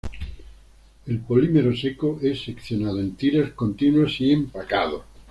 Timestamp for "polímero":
1.19-1.75